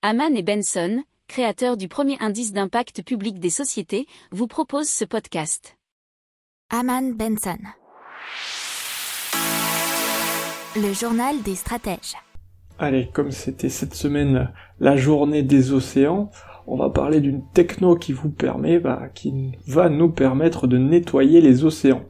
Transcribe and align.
Haman 0.00 0.36
et 0.36 0.44
Benson, 0.44 1.02
créateurs 1.26 1.76
du 1.76 1.88
premier 1.88 2.16
indice 2.20 2.52
d'impact 2.52 3.02
public 3.02 3.40
des 3.40 3.50
sociétés, 3.50 4.06
vous 4.30 4.46
proposent 4.46 4.88
ce 4.88 5.04
podcast. 5.04 5.76
Haman 6.70 7.14
Benson. 7.14 7.58
Le 10.76 10.92
journal 10.92 11.42
des 11.42 11.56
stratèges. 11.56 12.14
Allez, 12.78 13.08
comme 13.12 13.32
c'était 13.32 13.70
cette 13.70 13.94
semaine 13.94 14.52
la 14.78 14.96
journée 14.96 15.42
des 15.42 15.72
océans, 15.72 16.30
on 16.68 16.76
va 16.76 16.90
parler 16.90 17.20
d'une 17.20 17.42
techno 17.52 17.96
qui 17.96 18.12
vous 18.12 18.30
permet, 18.30 18.78
bah, 18.78 19.08
qui 19.12 19.50
va 19.66 19.88
nous 19.88 20.10
permettre 20.10 20.68
de 20.68 20.78
nettoyer 20.78 21.40
les 21.40 21.64
océans. 21.64 22.04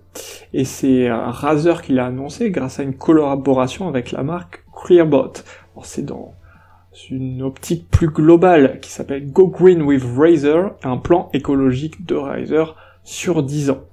Et 0.53 0.67
c'est 0.67 1.11
Razer 1.11 1.81
qui 1.81 1.95
l'a 1.95 2.05
annoncé 2.05 2.51
grâce 2.51 2.81
à 2.81 2.83
une 2.83 2.99
collaboration 2.99 3.89
avec 3.89 4.13
la 4.13 4.23
marque 4.23 4.63
Clearbot. 4.75 5.33
C'est 5.85 6.05
dans 6.05 6.35
une 7.11 7.43
optique 7.43 7.89
plus 7.91 8.09
globale 8.09 8.81
qui 8.81 8.91
s'appelle 8.91 9.31
Go 9.31 9.49
Green 9.49 9.83
with 9.83 10.03
Razer, 10.17 10.75
un 10.83 10.97
plan 10.97 11.29
écologique 11.33 12.05
de 12.07 12.15
Razer 12.15 12.77
sur 13.05 13.43
10 13.43 13.71
ans. 13.71 13.85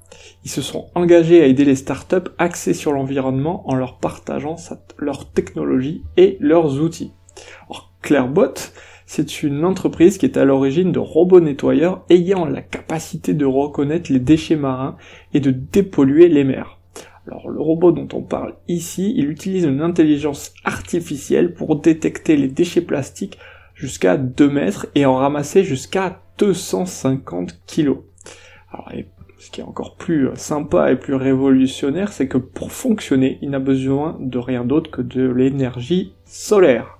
Ils 0.43 0.51
se 0.51 0.61
sont 0.61 0.87
engagés 0.95 1.41
à 1.41 1.45
aider 1.45 1.65
les 1.65 1.75
startups 1.75 2.31
axées 2.37 2.73
sur 2.73 2.93
l'environnement 2.93 3.67
en 3.69 3.75
leur 3.75 3.97
partageant 3.97 4.55
leur 4.97 5.29
technologie 5.31 6.03
et 6.17 6.37
leurs 6.39 6.81
outils. 6.81 7.11
Alors, 7.67 7.91
Clairbot, 8.01 8.53
c'est 9.05 9.43
une 9.43 9.65
entreprise 9.65 10.17
qui 10.17 10.25
est 10.25 10.37
à 10.37 10.45
l'origine 10.45 10.91
de 10.91 10.99
robots 10.99 11.39
nettoyeurs 11.39 12.03
ayant 12.09 12.45
la 12.45 12.61
capacité 12.61 13.33
de 13.33 13.45
reconnaître 13.45 14.11
les 14.11 14.19
déchets 14.19 14.55
marins 14.55 14.97
et 15.33 15.39
de 15.39 15.51
dépolluer 15.51 16.27
les 16.27 16.43
mers. 16.43 16.79
Alors 17.27 17.49
le 17.49 17.59
robot 17.59 17.91
dont 17.91 18.07
on 18.13 18.21
parle 18.21 18.55
ici, 18.67 19.13
il 19.15 19.29
utilise 19.29 19.63
une 19.63 19.81
intelligence 19.81 20.53
artificielle 20.63 21.53
pour 21.53 21.77
détecter 21.77 22.37
les 22.37 22.47
déchets 22.47 22.81
plastiques 22.81 23.39
jusqu'à 23.73 24.17
2 24.17 24.49
mètres 24.49 24.87
et 24.95 25.05
en 25.05 25.15
ramasser 25.15 25.63
jusqu'à 25.63 26.21
250 26.37 27.61
kilos. 27.65 27.99
Alors, 28.71 28.91
ce 29.37 29.51
qui 29.51 29.61
est 29.61 29.63
encore 29.63 29.95
plus 29.95 30.29
sympa 30.35 30.91
et 30.91 30.95
plus 30.95 31.15
révolutionnaire, 31.15 32.13
c'est 32.13 32.27
que 32.27 32.37
pour 32.37 32.71
fonctionner, 32.71 33.37
il 33.41 33.49
n'a 33.49 33.59
besoin 33.59 34.17
de 34.19 34.37
rien 34.37 34.63
d'autre 34.63 34.91
que 34.91 35.01
de 35.01 35.23
l'énergie 35.23 36.13
solaire. 36.25 36.99